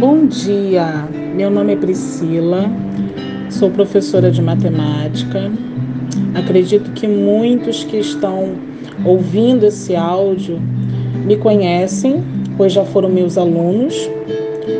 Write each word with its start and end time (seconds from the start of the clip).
Bom 0.00 0.24
dia, 0.24 1.06
meu 1.34 1.50
nome 1.50 1.74
é 1.74 1.76
Priscila, 1.76 2.70
sou 3.50 3.70
professora 3.70 4.30
de 4.30 4.40
matemática. 4.40 5.52
Acredito 6.34 6.90
que 6.92 7.06
muitos 7.06 7.84
que 7.84 7.98
estão 7.98 8.54
ouvindo 9.04 9.66
esse 9.66 9.94
áudio 9.94 10.58
me 11.26 11.36
conhecem, 11.36 12.24
pois 12.56 12.72
já 12.72 12.82
foram 12.82 13.10
meus 13.10 13.36
alunos, 13.36 14.08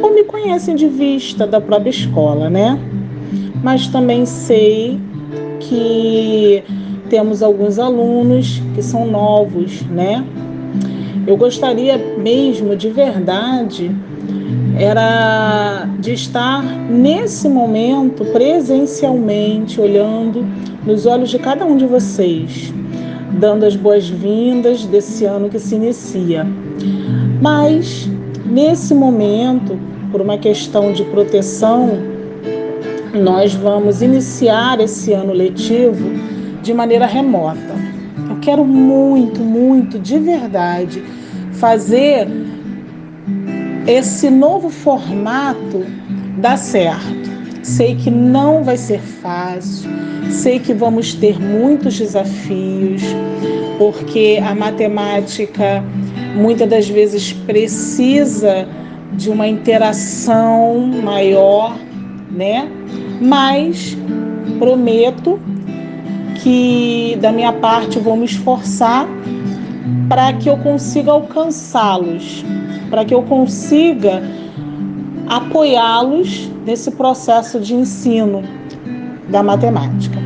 ou 0.03 0.15
me 0.15 0.25
conhecem 0.25 0.75
de 0.75 0.89
vista 0.89 1.47
da 1.47 1.61
própria 1.61 1.91
escola, 1.91 2.49
né? 2.49 2.79
Mas 3.63 3.89
também 3.89 4.25
sei 4.25 4.99
que 5.61 6.65
temos 7.11 7.43
alguns 7.43 7.79
alunos 7.79 8.63
que 8.75 8.83
são 8.83 9.07
novos, 9.07 9.83
né? 9.83 10.25
Eu 11.27 11.37
gostaria 11.37 11.99
mesmo 11.99 12.75
de 12.75 12.89
verdade 12.89 13.95
era 14.81 15.87
de 15.99 16.15
estar 16.15 16.63
nesse 16.63 17.47
momento 17.51 18.25
presencialmente 18.33 19.79
olhando 19.79 20.43
nos 20.87 21.05
olhos 21.05 21.29
de 21.29 21.39
cada 21.39 21.67
um 21.67 21.77
de 21.77 21.85
vocês, 21.85 22.73
dando 23.39 23.67
as 23.67 23.77
boas-vindas 23.77 24.87
desse 24.87 25.27
ano 25.27 25.51
que 25.51 25.59
se 25.59 25.75
inicia. 25.75 26.47
Mas 27.43 28.09
nesse 28.47 28.95
momento, 28.95 29.79
por 30.11 30.23
uma 30.23 30.39
questão 30.39 30.95
de 30.95 31.05
proteção, 31.05 31.99
nós 33.13 33.53
vamos 33.53 34.01
iniciar 34.01 34.81
esse 34.81 35.13
ano 35.13 35.35
letivo 35.35 36.09
de 36.63 36.73
maneira 36.73 37.05
remota. 37.05 37.75
Eu 38.31 38.37
quero 38.41 38.65
muito, 38.65 39.41
muito, 39.41 39.99
de 39.99 40.19
verdade, 40.19 41.03
fazer 41.53 42.27
esse 43.87 44.31
novo 44.31 44.71
formato 44.71 45.85
dar 46.39 46.57
certo. 46.57 47.31
Sei 47.63 47.95
que 47.95 48.11
não 48.11 48.65
vai 48.65 48.77
ser 48.77 49.01
fácil, 49.01 49.91
sei 50.31 50.59
que 50.59 50.73
vamos 50.73 51.15
ter 51.15 51.39
muitos 51.39 51.99
desafios, 51.99 53.03
porque 53.79 54.41
a 54.43 54.55
matemática 54.55 55.85
muitas 56.35 56.69
das 56.69 56.89
vezes 56.89 57.33
precisa 57.33 58.67
de 59.13 59.29
uma 59.29 59.47
interação 59.47 60.87
maior, 61.03 61.77
né? 62.31 62.69
Mas 63.21 63.97
prometo 64.59 65.41
que 66.37 67.19
da 67.21 67.31
minha 67.33 67.53
parte 67.53 67.99
vou 67.99 68.17
me 68.17 68.25
esforçar 68.25 69.07
para 70.09 70.33
que 70.33 70.49
eu 70.49 70.57
consiga 70.59 71.13
alcançá-los, 71.13 72.45
para 72.91 73.05
que 73.05 73.15
eu 73.15 73.23
consiga 73.23 74.23
apoiá-los 75.29 76.51
nesse 76.67 76.91
processo 76.91 77.61
de 77.61 77.75
ensino 77.75 78.43
da 79.29 79.43
matemática. 79.43 80.19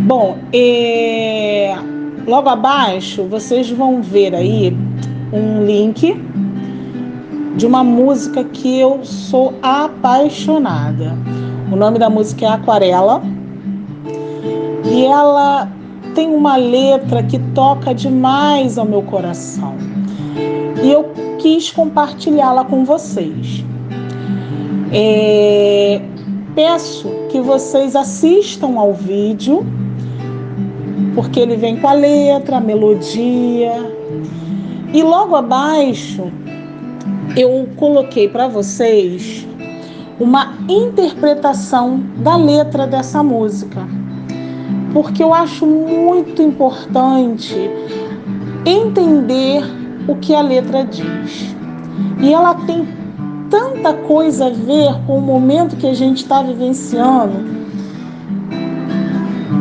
Bom, 0.00 0.38
é... 0.52 1.76
logo 2.26 2.48
abaixo 2.48 3.24
vocês 3.24 3.70
vão 3.70 4.00
ver 4.00 4.34
aí 4.34 4.76
um 5.32 5.64
link 5.64 6.16
de 7.56 7.66
uma 7.66 7.82
música 7.82 8.44
que 8.44 8.78
eu 8.78 9.00
sou 9.02 9.54
apaixonada. 9.62 11.16
O 11.70 11.76
nome 11.76 11.98
da 11.98 12.08
música 12.08 12.46
é 12.46 12.48
Aquarela 12.48 13.22
e 14.84 15.04
ela 15.04 15.68
tem 16.14 16.28
uma 16.34 16.56
letra 16.56 17.22
que 17.22 17.38
toca 17.54 17.94
demais 17.94 18.78
ao 18.78 18.86
meu 18.86 19.02
coração. 19.02 19.74
E 20.82 20.90
eu 20.90 21.10
quis 21.38 21.70
compartilhá-la 21.70 22.64
com 22.64 22.84
vocês. 22.84 23.64
É, 24.92 26.00
peço 26.54 27.08
que 27.30 27.40
vocês 27.40 27.96
assistam 27.96 28.78
ao 28.78 28.92
vídeo, 28.92 29.64
porque 31.14 31.40
ele 31.40 31.56
vem 31.56 31.76
com 31.76 31.88
a 31.88 31.92
letra, 31.92 32.58
a 32.58 32.60
melodia. 32.60 33.72
E 34.92 35.02
logo 35.02 35.34
abaixo 35.34 36.30
eu 37.36 37.68
coloquei 37.76 38.28
para 38.28 38.48
vocês 38.48 39.46
uma 40.18 40.54
interpretação 40.68 42.00
da 42.18 42.36
letra 42.36 42.86
dessa 42.86 43.22
música 43.22 43.86
porque 44.96 45.22
eu 45.22 45.34
acho 45.34 45.66
muito 45.66 46.40
importante 46.40 47.54
entender 48.64 49.62
o 50.08 50.16
que 50.16 50.34
a 50.34 50.40
letra 50.40 50.84
diz. 50.84 51.54
E 52.20 52.32
ela 52.32 52.54
tem 52.54 52.86
tanta 53.50 53.92
coisa 53.92 54.46
a 54.46 54.50
ver 54.50 54.94
com 55.06 55.18
o 55.18 55.20
momento 55.20 55.76
que 55.76 55.86
a 55.86 55.94
gente 55.94 56.18
está 56.18 56.42
vivenciando. 56.42 57.56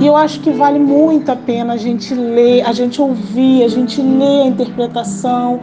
E 0.01 0.05
eu 0.05 0.16
acho 0.16 0.41
que 0.41 0.51
vale 0.51 0.79
muito 0.79 1.31
a 1.31 1.35
pena 1.35 1.73
a 1.73 1.78
gente 1.78 2.13
ler, 2.13 2.61
a 2.66 2.73
gente 2.73 3.01
ouvir, 3.01 3.63
a 3.63 3.67
gente 3.67 4.01
ler 4.01 4.44
a 4.44 4.47
interpretação 4.47 5.61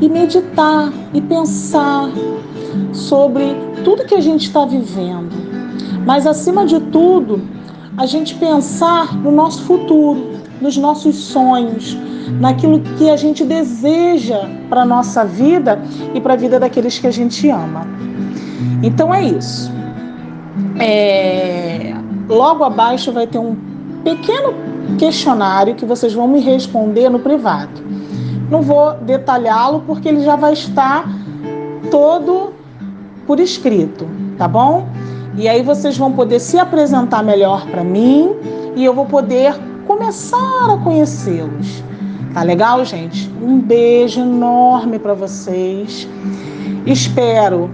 e 0.00 0.08
meditar 0.08 0.92
e 1.12 1.20
pensar 1.20 2.08
sobre 2.92 3.44
tudo 3.84 4.04
que 4.04 4.14
a 4.14 4.20
gente 4.20 4.46
está 4.46 4.64
vivendo. 4.64 5.34
Mas 6.06 6.26
acima 6.26 6.64
de 6.64 6.78
tudo, 6.78 7.42
a 7.96 8.06
gente 8.06 8.34
pensar 8.36 9.16
no 9.16 9.32
nosso 9.32 9.62
futuro, 9.62 10.36
nos 10.60 10.76
nossos 10.76 11.16
sonhos, 11.16 11.96
naquilo 12.40 12.80
que 12.80 13.08
a 13.10 13.16
gente 13.16 13.44
deseja 13.44 14.48
para 14.68 14.82
a 14.82 14.84
nossa 14.84 15.24
vida 15.24 15.80
e 16.14 16.20
para 16.20 16.34
a 16.34 16.36
vida 16.36 16.58
daqueles 16.58 16.98
que 16.98 17.06
a 17.06 17.10
gente 17.10 17.48
ama. 17.48 17.86
Então 18.82 19.14
é 19.14 19.24
isso. 19.24 19.72
É... 20.78 21.94
Logo 22.28 22.64
abaixo 22.64 23.12
vai 23.12 23.26
ter 23.26 23.38
um 23.38 23.56
pequeno 24.02 24.54
questionário 24.98 25.74
que 25.74 25.84
vocês 25.84 26.12
vão 26.12 26.28
me 26.28 26.40
responder 26.40 27.08
no 27.08 27.18
privado. 27.18 27.84
Não 28.50 28.62
vou 28.62 28.94
detalhá-lo 28.94 29.82
porque 29.86 30.08
ele 30.08 30.22
já 30.22 30.36
vai 30.36 30.52
estar 30.52 31.08
todo 31.90 32.52
por 33.26 33.40
escrito, 33.40 34.06
tá 34.38 34.46
bom? 34.46 34.86
E 35.36 35.48
aí 35.48 35.62
vocês 35.62 35.98
vão 35.98 36.12
poder 36.12 36.40
se 36.40 36.58
apresentar 36.58 37.22
melhor 37.22 37.66
para 37.66 37.84
mim 37.84 38.30
e 38.74 38.84
eu 38.84 38.94
vou 38.94 39.06
poder 39.06 39.54
começar 39.86 40.70
a 40.70 40.78
conhecê-los. 40.78 41.82
Tá 42.36 42.42
legal, 42.42 42.84
gente? 42.84 43.32
Um 43.40 43.58
beijo 43.58 44.20
enorme 44.20 44.98
para 44.98 45.14
vocês. 45.14 46.06
Espero 46.84 47.70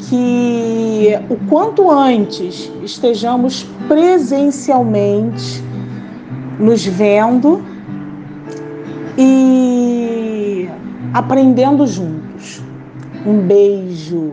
que 0.00 1.16
o 1.30 1.36
quanto 1.48 1.88
antes 1.88 2.68
estejamos 2.82 3.64
presencialmente 3.86 5.62
nos 6.58 6.84
vendo 6.84 7.64
e 9.16 10.68
aprendendo 11.14 11.86
juntos. 11.86 12.60
Um 13.24 13.38
beijo. 13.46 14.32